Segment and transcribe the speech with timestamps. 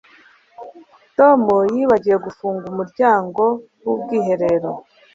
[1.17, 1.41] Tom
[1.75, 3.43] yibagiwe gufunga umuryango
[3.85, 4.69] wubwiherero